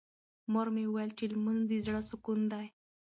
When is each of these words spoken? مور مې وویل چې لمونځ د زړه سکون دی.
مور 0.51 0.67
مې 0.75 0.83
وویل 0.87 1.11
چې 1.17 1.25
لمونځ 1.33 1.61
د 1.67 1.73
زړه 1.85 2.01
سکون 2.09 2.39
دی. 2.53 2.65